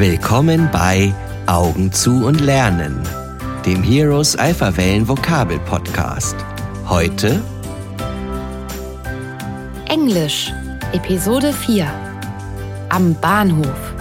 [0.00, 1.12] Willkommen bei
[1.46, 3.02] Augen zu und Lernen,
[3.66, 6.34] dem Heroes Alpha Wellen Vokabel Podcast.
[6.88, 7.42] Heute
[9.88, 10.54] Englisch,
[10.94, 11.86] Episode 4
[12.88, 13.94] Am Bahnhof.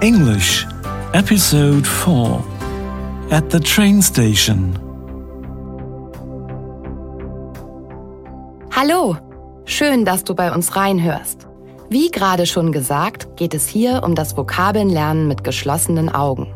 [0.00, 0.66] English,
[1.14, 2.44] Episode 4
[3.30, 4.78] At the Train Station.
[8.76, 9.16] Hallo,
[9.64, 11.48] schön, dass du bei uns reinhörst.
[11.92, 16.46] Wie gerade schon gesagt, geht es hier um das Vokabelnlernen mit geschlossenen Augen.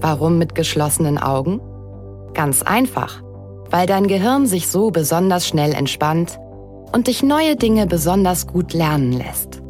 [0.00, 1.60] Warum mit geschlossenen Augen?
[2.32, 3.24] Ganz einfach,
[3.70, 6.38] weil dein Gehirn sich so besonders schnell entspannt
[6.92, 9.62] und dich neue Dinge besonders gut lernen lässt.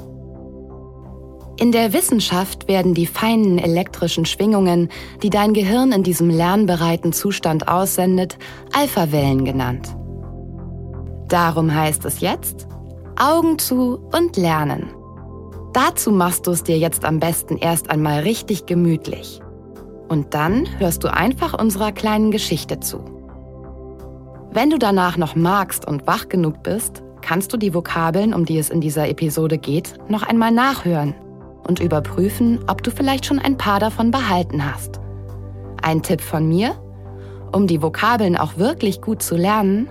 [1.59, 4.91] In der Wissenschaft werden die feinen elektrischen Schwingungen,
[5.23, 8.37] die dein Gehirn in diesem lernbereiten Zustand aussendet,
[8.75, 9.97] Alphawellen genannt.
[11.29, 12.69] Darum heißt es jetzt,
[13.21, 14.95] Augen zu und lernen.
[15.75, 19.43] Dazu machst du es dir jetzt am besten erst einmal richtig gemütlich.
[20.09, 23.05] Und dann hörst du einfach unserer kleinen Geschichte zu.
[24.53, 28.57] Wenn du danach noch magst und wach genug bist, kannst du die Vokabeln, um die
[28.57, 31.15] es in dieser Episode geht, noch einmal nachhören
[31.69, 34.99] und überprüfen, ob du vielleicht schon ein paar davon behalten hast.
[35.83, 36.75] Ein Tipp von mir?
[37.53, 39.91] Um die Vokabeln auch wirklich gut zu lernen,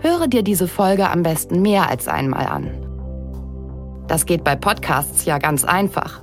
[0.00, 2.70] höre dir diese Folge am besten mehr als einmal an.
[4.06, 6.22] Das geht bei Podcasts ja ganz einfach.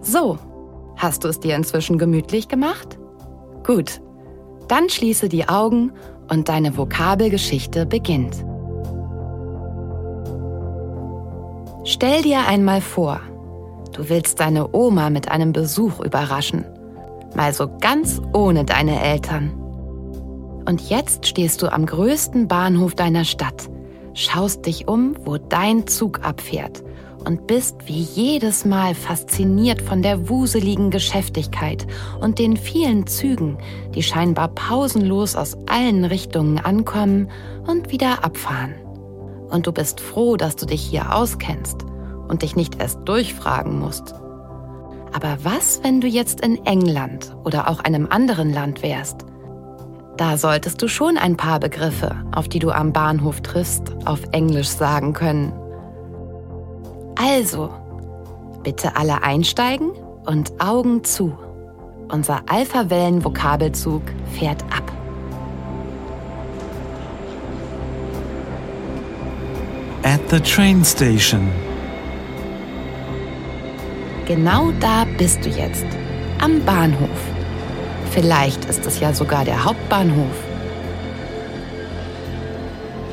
[0.00, 0.38] So,
[0.96, 2.98] hast du es dir inzwischen gemütlich gemacht?
[3.64, 4.00] Gut,
[4.68, 5.92] dann schließe die Augen
[6.30, 8.44] und deine Vokabelgeschichte beginnt.
[11.84, 13.20] Stell dir einmal vor,
[13.92, 16.64] du willst deine Oma mit einem Besuch überraschen,
[17.34, 19.57] mal so ganz ohne deine Eltern.
[20.68, 23.70] Und jetzt stehst du am größten Bahnhof deiner Stadt,
[24.12, 26.84] schaust dich um, wo dein Zug abfährt
[27.24, 31.86] und bist wie jedes Mal fasziniert von der wuseligen Geschäftigkeit
[32.20, 33.56] und den vielen Zügen,
[33.94, 37.30] die scheinbar pausenlos aus allen Richtungen ankommen
[37.66, 38.74] und wieder abfahren.
[39.48, 41.86] Und du bist froh, dass du dich hier auskennst
[42.28, 44.14] und dich nicht erst durchfragen musst.
[45.14, 49.27] Aber was, wenn du jetzt in England oder auch einem anderen Land wärst?
[50.18, 54.66] Da solltest du schon ein paar Begriffe, auf die du am Bahnhof triffst, auf Englisch
[54.66, 55.52] sagen können.
[57.14, 57.70] Also,
[58.64, 59.92] bitte alle einsteigen
[60.26, 61.38] und Augen zu.
[62.08, 64.02] Unser Alpha-Wellen-Vokabelzug
[64.36, 64.90] fährt ab.
[70.02, 71.48] At the train station.
[74.26, 75.86] Genau da bist du jetzt,
[76.40, 77.37] am Bahnhof.
[78.20, 80.34] Vielleicht ist es ja sogar der Hauptbahnhof.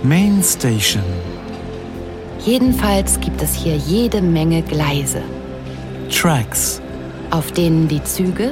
[0.02, 1.04] Main station.
[2.44, 5.22] Jedenfalls gibt es hier jede Menge Gleise,
[6.10, 6.82] Tracks.
[7.30, 8.52] auf denen die Züge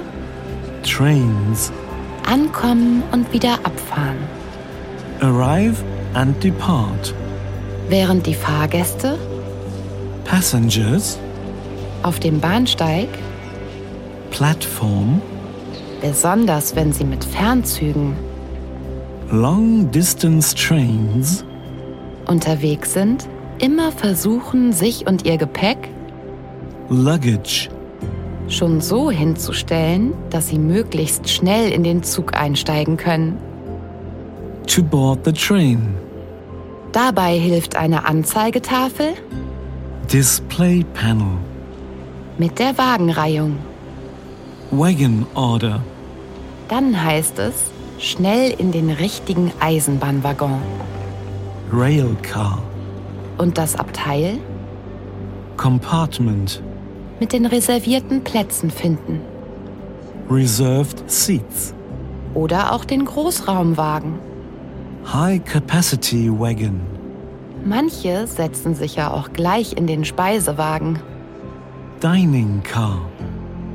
[0.84, 1.72] Trains.
[2.32, 4.18] ankommen und wieder abfahren,
[5.22, 5.78] Arrive
[6.14, 7.16] and depart.
[7.90, 9.18] während die Fahrgäste
[10.24, 11.18] Passengers.
[12.04, 13.08] auf dem Bahnsteig,
[14.30, 15.20] Platform.
[16.04, 18.14] Besonders wenn sie mit Fernzügen
[19.32, 21.46] Long distance trains.
[22.28, 23.28] unterwegs sind,
[23.60, 25.78] immer versuchen, sich und ihr Gepäck
[26.90, 27.70] Luggage.
[28.50, 33.38] schon so hinzustellen, dass sie möglichst schnell in den Zug einsteigen können.
[34.68, 35.96] To board the train.
[36.92, 39.14] Dabei hilft eine Anzeigetafel
[40.12, 41.38] Display panel.
[42.38, 43.58] mit der Wagenreihung.
[44.70, 45.82] Wagon order.
[46.68, 47.54] Dann heißt es,
[48.00, 50.62] schnell in den richtigen Eisenbahnwaggon.
[51.72, 52.62] Rail car.
[53.38, 54.38] Und das Abteil
[55.58, 56.62] Compartment.
[57.20, 59.22] mit den reservierten Plätzen finden.
[60.30, 61.74] Reserved seats.
[62.34, 64.20] Oder auch den Großraumwagen.
[65.12, 66.82] High capacity wagon.
[67.66, 71.00] Manche setzen sich ja auch gleich in den Speisewagen.
[72.02, 73.02] Dining car.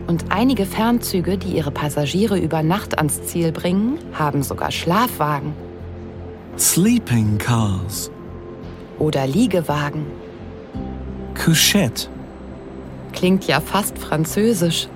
[0.08, 5.52] Und einige Fernzüge, die ihre Passagiere über Nacht ans Ziel bringen, haben sogar Schlafwagen
[6.58, 8.10] Sleeping cars.
[8.98, 10.06] oder Liegewagen.
[11.34, 12.08] Couchette.
[13.12, 14.88] Klingt ja fast französisch.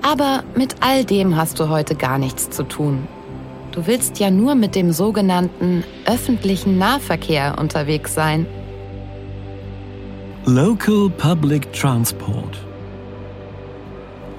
[0.00, 3.06] Aber mit all dem hast du heute gar nichts zu tun.
[3.72, 8.46] Du willst ja nur mit dem sogenannten öffentlichen Nahverkehr unterwegs sein.
[10.46, 12.63] Local public transport.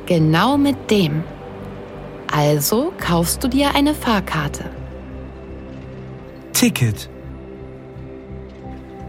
[0.06, 1.24] Genau mit dem.
[2.31, 4.66] Also kaufst du dir eine Fahrkarte.
[6.54, 7.10] Ticket.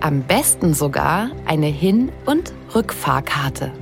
[0.00, 3.72] Am besten sogar eine Hin- und Rückfahrkarte.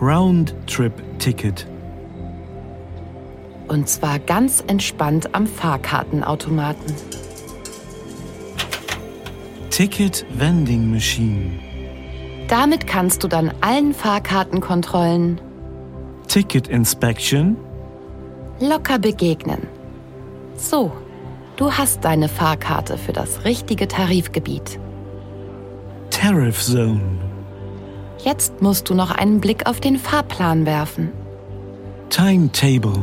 [0.00, 1.66] Round Trip Ticket.
[3.68, 6.94] Und zwar ganz entspannt am Fahrkartenautomaten.
[9.70, 11.65] Ticket Vending Machine.
[12.48, 15.40] Damit kannst du dann allen Fahrkartenkontrollen
[16.28, 17.56] Ticket Inspection.
[18.60, 19.66] locker begegnen.
[20.56, 20.92] So,
[21.56, 24.78] du hast deine Fahrkarte für das richtige Tarifgebiet.
[26.10, 27.00] Tariff Zone.
[28.18, 31.12] Jetzt musst du noch einen Blick auf den Fahrplan werfen,
[32.08, 33.02] Timetable.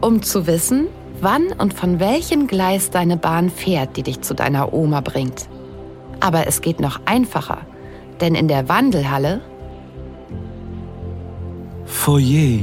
[0.00, 0.88] um zu wissen,
[1.20, 5.48] wann und von welchem Gleis deine Bahn fährt, die dich zu deiner Oma bringt.
[6.20, 7.58] Aber es geht noch einfacher,
[8.20, 9.40] denn in der Wandelhalle
[11.84, 12.60] Foyer.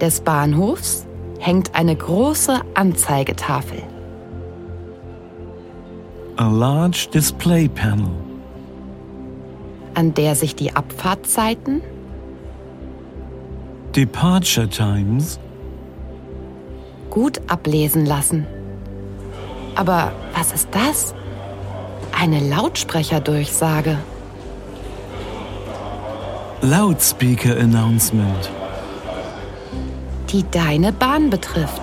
[0.00, 1.06] des Bahnhofs
[1.38, 3.82] hängt eine große Anzeigetafel.
[6.36, 8.10] A large display panel.
[9.94, 11.82] an der sich die Abfahrtzeiten,
[13.94, 15.38] Departure times.
[17.10, 18.46] gut ablesen lassen.
[19.74, 21.14] Aber was ist das?
[22.22, 23.98] Eine Lautsprecherdurchsage.
[26.60, 28.48] Loudspeaker announcement.
[30.28, 31.82] die deine Bahn betrifft.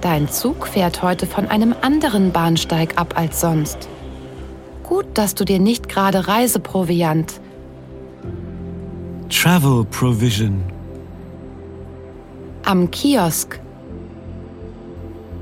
[0.00, 3.86] Dein Zug fährt heute von einem anderen Bahnsteig ab als sonst.
[4.82, 7.38] Gut, dass du dir nicht gerade Reiseproviant,
[9.28, 10.62] Travel provision.
[12.64, 13.60] am Kiosk,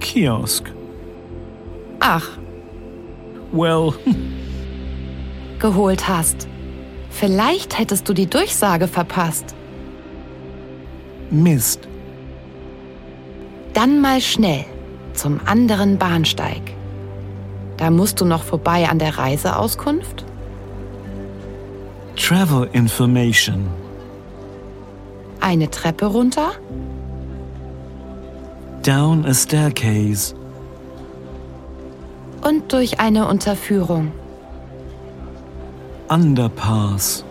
[0.00, 0.72] Kiosk.
[2.00, 2.41] ach,
[3.52, 3.92] Well,
[5.58, 6.48] geholt hast.
[7.10, 9.54] Vielleicht hättest du die Durchsage verpasst.
[11.30, 11.88] missed.
[13.74, 14.64] Dann mal schnell
[15.14, 16.60] zum anderen Bahnsteig.
[17.78, 20.24] Da musst du noch vorbei an der Reiseauskunft,
[22.16, 23.66] Travel information.
[25.40, 26.52] eine Treppe runter,
[28.82, 30.34] Down a staircase.
[32.42, 34.12] Und durch eine Unterführung.
[36.08, 37.24] Underpass.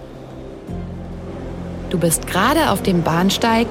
[1.89, 3.67] Du bist gerade auf dem Bahnsteig,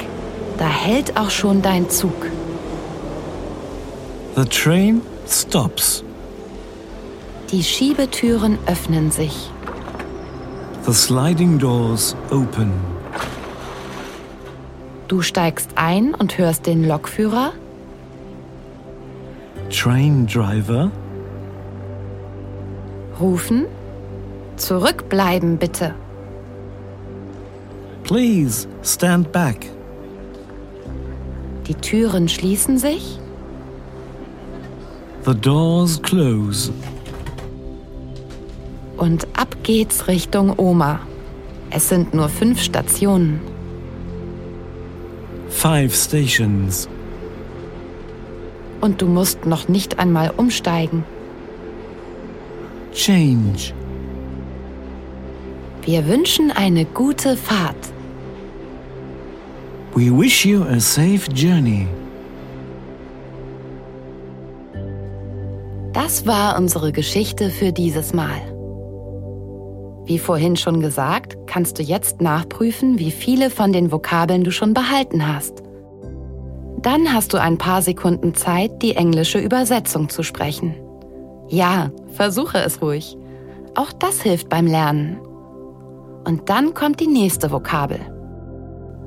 [0.58, 2.26] da hält auch schon dein Zug.
[4.36, 6.04] The train stops.
[7.50, 9.50] Die Schiebetüren öffnen sich.
[10.86, 12.72] The sliding doors open.
[15.08, 17.52] Du steigst ein und hörst den Lokführer,
[19.70, 20.90] Train driver.
[23.20, 23.66] Rufen,
[24.56, 25.94] zurückbleiben bitte.
[28.04, 29.70] Please stand back.
[31.66, 33.18] Die Türen schließen sich,
[35.24, 36.72] The doors close.
[38.96, 41.00] und ab geht's Richtung Oma.
[41.70, 43.40] Es sind nur fünf Stationen.
[45.48, 46.88] Five stations.
[48.80, 51.04] Und du musst noch nicht einmal umsteigen.
[52.92, 53.72] Change.
[55.82, 57.92] Wir wünschen eine gute Fahrt.
[59.94, 61.86] We wish you a safe journey.
[65.92, 68.40] Das war unsere Geschichte für dieses Mal.
[70.04, 74.74] Wie vorhin schon gesagt, kannst du jetzt nachprüfen, wie viele von den Vokabeln du schon
[74.74, 75.62] behalten hast.
[76.82, 80.74] Dann hast du ein paar Sekunden Zeit, die englische Übersetzung zu sprechen.
[81.50, 83.18] Ja, versuche es ruhig.
[83.74, 85.18] Auch das hilft beim Lernen.
[86.24, 87.98] Und dann kommt die nächste Vokabel.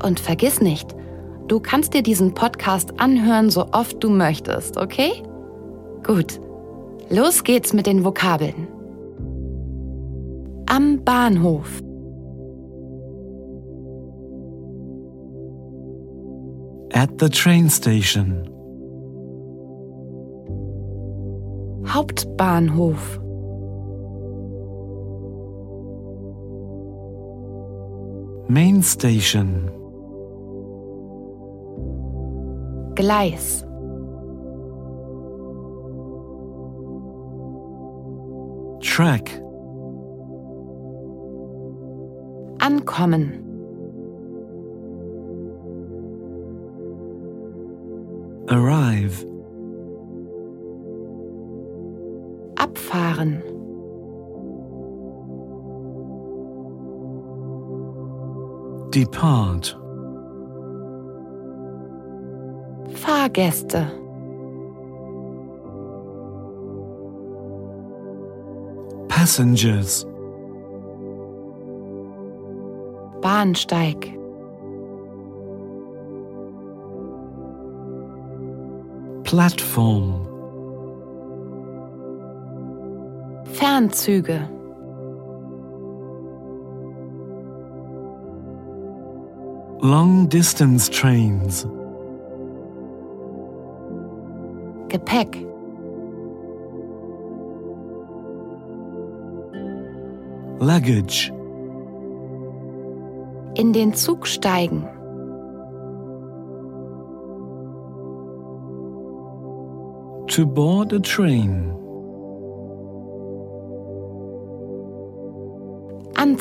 [0.03, 0.93] Und vergiss nicht,
[1.47, 5.11] du kannst dir diesen Podcast anhören, so oft du möchtest, okay?
[6.03, 6.39] Gut.
[7.09, 8.67] Los geht's mit den Vokabeln.
[10.65, 11.81] Am Bahnhof.
[16.93, 18.52] At the train station.
[21.93, 23.19] Hauptbahnhof.
[28.49, 29.69] Main station.
[32.95, 33.63] Gleis.
[38.81, 39.29] Track.
[42.59, 43.39] Ankommen.
[48.49, 49.32] Arrive.
[52.63, 53.43] Abfahren.
[58.93, 59.77] Depart.
[62.93, 63.87] Fahrgäste.
[69.09, 70.07] Passengers.
[73.21, 74.13] Bahnsteig,
[79.23, 80.22] Platform.
[83.73, 84.47] Fernzüge,
[89.81, 91.67] Long distance trains.
[94.89, 95.43] Gepäck,
[100.59, 101.31] Luggage.
[103.55, 104.87] in den Zug steigen,
[110.27, 111.82] To board a train.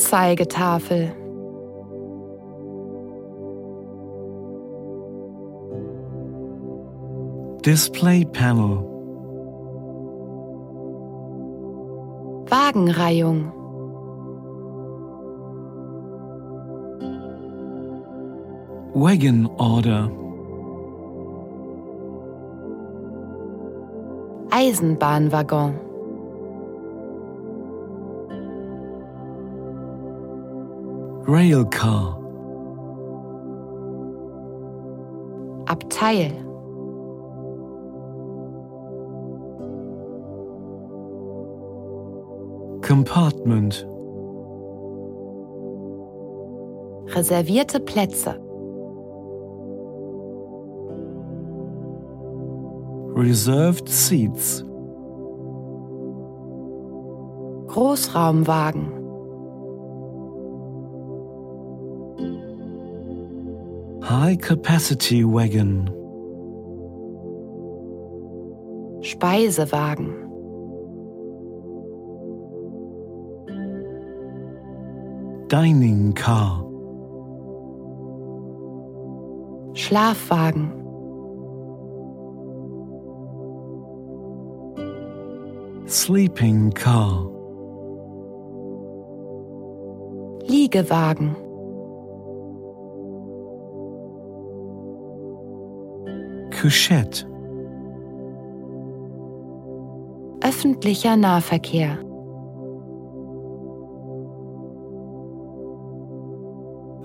[0.02, 1.14] Anzeigetafel,
[7.62, 8.82] Display panel.
[12.50, 13.52] Wagenreihung,
[18.94, 20.11] Wagon order.
[24.50, 25.78] Eisenbahnwaggon,
[31.26, 32.19] Rail car.
[35.67, 36.33] Abteil,
[42.83, 43.87] Compartment.
[47.14, 48.37] reservierte Plätze,
[53.14, 54.64] Reserved seats.
[57.69, 59.01] Großraumwagen,
[64.12, 65.88] High capacity wagon.
[69.00, 70.11] Speisewagen,
[75.49, 76.62] Dining car.
[79.73, 80.69] Schlafwagen,
[85.87, 87.31] Sleeping car.
[90.47, 91.41] Liegewagen,
[96.62, 97.26] Couchette.
[100.45, 101.99] öffentlicher Nahverkehr,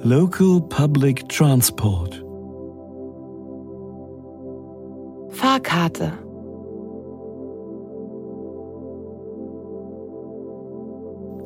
[0.04, 2.24] Local public transport.
[5.30, 6.14] Fahrkarte,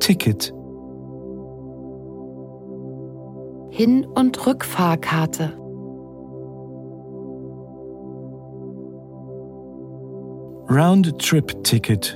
[0.00, 0.52] Ticket.
[3.70, 5.61] Hin- und Rückfahrkarte,
[10.72, 12.14] Round trip ticket.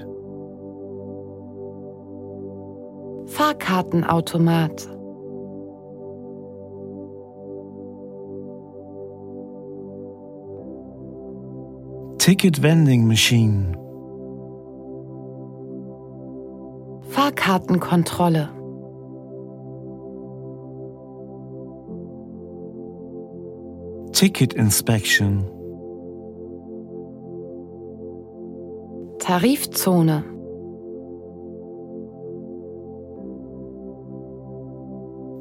[3.29, 4.89] Fahrkartenautomat,
[12.19, 13.77] Ticket vending machine.
[17.11, 18.49] Fahrkartenkontrolle,
[24.15, 25.56] Ticket inspection.
[29.27, 30.23] Tarifzone,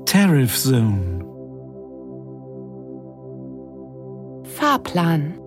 [0.08, 1.22] Tariff zone.
[4.58, 5.38] Fahrplan,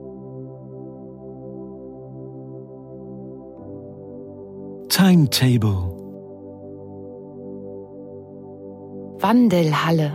[4.88, 5.96] Timetable.
[9.20, 10.12] Wandelhalle,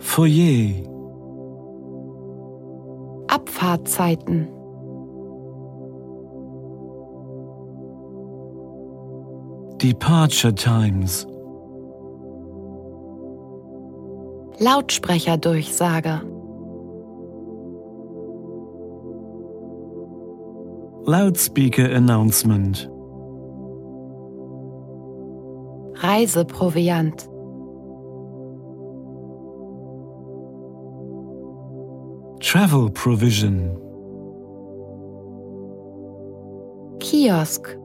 [0.00, 0.85] Foyer.
[3.56, 4.48] Abfahrtzeiten,
[9.78, 11.26] Departure times.
[14.58, 16.22] Lautsprecherdurchsager,
[21.06, 22.88] Loudspeaker announcement.
[26.02, 27.28] Reiseproviant,
[32.56, 33.76] Travel provision.
[37.00, 37.76] Kiosk,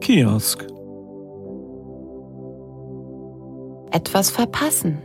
[0.00, 0.64] Kiosk.
[3.90, 4.98] etwas verpassen,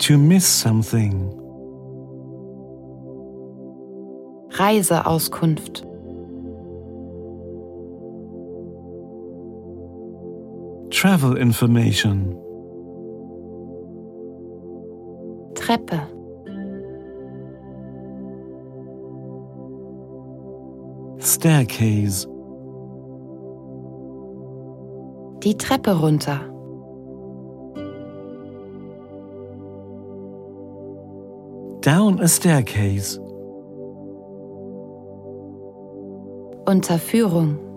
[0.00, 1.32] To miss something.
[4.50, 5.86] Reiseauskunft,
[11.00, 12.36] Travel information.
[15.54, 15.98] Treppe.
[21.20, 22.26] Staircase.
[25.42, 26.38] Die Treppe runter.
[31.80, 33.18] Down a staircase.
[36.66, 37.69] Unterführung.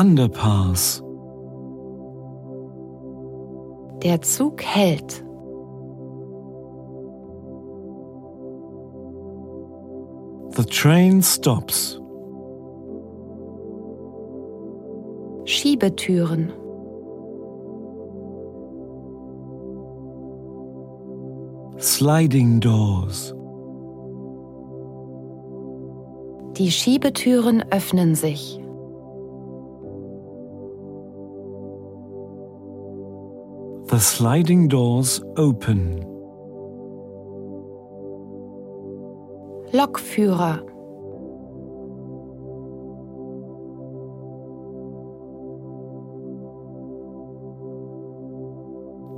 [0.00, 1.02] Underpass.
[4.02, 5.22] Der Zug hält.
[10.56, 12.00] The train stops.
[15.44, 16.50] Schiebetüren.
[21.78, 23.34] Sliding doors.
[26.56, 28.59] Die Schiebetüren öffnen sich.
[33.90, 36.04] The sliding doors open.
[39.72, 40.62] Lokführer.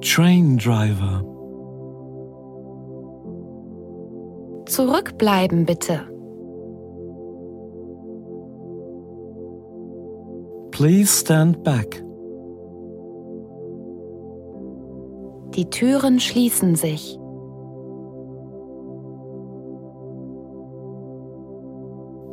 [0.00, 1.22] Train driver.
[4.64, 6.00] Zurückbleiben bitte.
[10.70, 12.02] Please stand back.
[15.54, 17.18] Die Türen schließen sich.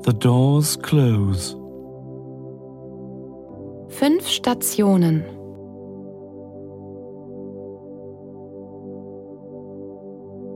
[0.06, 1.54] The doors close.
[3.90, 5.26] Fünf Stationen.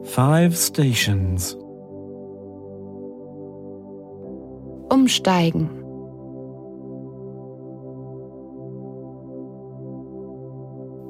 [0.06, 1.58] Five stations.
[4.90, 5.70] Umsteigen.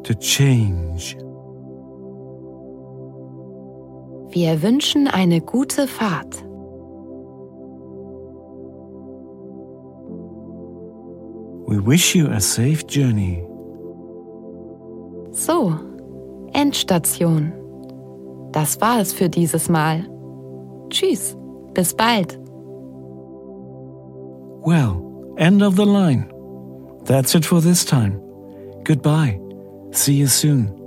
[0.03, 1.15] To change.
[4.33, 6.43] Wir wünschen eine gute Fahrt.
[11.67, 13.45] We wish you a safe journey.
[15.33, 15.75] So,
[16.53, 17.53] Endstation.
[18.53, 20.09] Das war es für dieses Mal.
[20.89, 21.37] Tschüss,
[21.75, 22.39] bis bald.
[24.65, 24.99] Well,
[25.37, 26.27] end of the line.
[27.05, 28.19] That's it for this time.
[28.83, 29.39] Goodbye.
[29.91, 30.82] See you soon.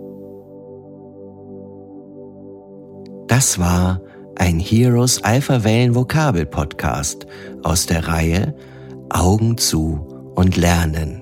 [3.37, 4.01] Das war
[4.37, 7.27] ein Heroes Alpha Wellen Vokabel Podcast
[7.64, 8.57] aus der Reihe
[9.11, 11.20] Augen zu und lernen.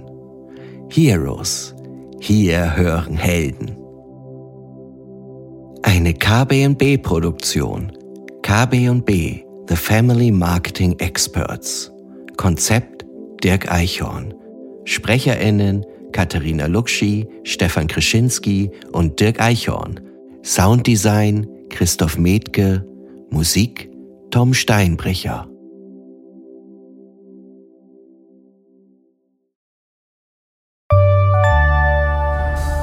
[0.88, 1.74] Heroes.
[2.20, 3.76] Hier hören Helden.
[5.82, 7.90] Eine KB&B Produktion.
[8.42, 11.90] KB&B The Family Marketing Experts.
[12.36, 13.04] Konzept
[13.42, 14.32] Dirk Eichhorn.
[14.84, 19.98] SprecherInnen Katharina Luxi, Stefan Krischinski und Dirk Eichhorn.
[20.44, 22.86] Sounddesign Christoph Metke.
[23.30, 23.90] Musik
[24.30, 25.48] Tom Steinbrecher.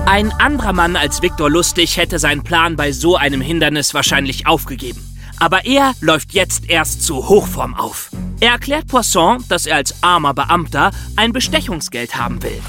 [0.06, 5.02] Ein anderer Mann als Viktor Lustig hätte seinen Plan bei so einem Hindernis wahrscheinlich aufgegeben.
[5.40, 8.12] Aber er läuft jetzt erst zu Hochform auf.
[8.42, 12.62] Er erklärt Poisson, dass er als armer Beamter ein Bestechungsgeld haben will.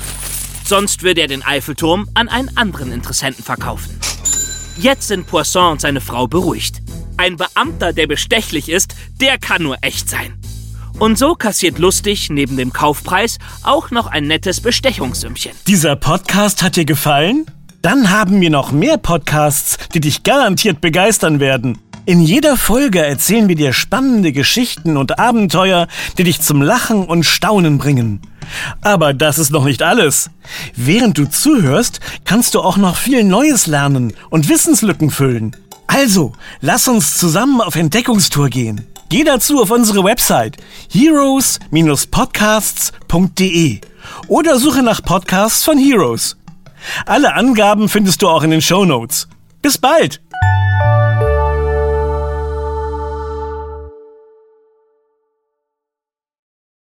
[0.64, 3.98] Sonst würde er den Eiffelturm an einen anderen Interessenten verkaufen.
[4.78, 6.80] Jetzt sind Poisson und seine Frau beruhigt.
[7.16, 10.38] Ein Beamter, der bestechlich ist, der kann nur echt sein.
[10.98, 15.52] Und so kassiert Lustig neben dem Kaufpreis auch noch ein nettes Bestechungssümmchen.
[15.66, 17.46] Dieser Podcast hat dir gefallen?
[17.82, 21.78] Dann haben wir noch mehr Podcasts, die dich garantiert begeistern werden.
[22.04, 25.86] In jeder Folge erzählen wir dir spannende Geschichten und Abenteuer,
[26.18, 28.20] die dich zum Lachen und Staunen bringen.
[28.80, 30.28] Aber das ist noch nicht alles.
[30.74, 35.54] Während du zuhörst, kannst du auch noch viel Neues lernen und Wissenslücken füllen.
[35.86, 38.84] Also, lass uns zusammen auf Entdeckungstour gehen.
[39.08, 40.56] Geh dazu auf unsere Website
[40.90, 43.80] heroes-podcasts.de
[44.26, 46.36] oder suche nach Podcasts von Heroes.
[47.06, 49.28] Alle Angaben findest du auch in den Show Notes.
[49.60, 50.20] Bis bald!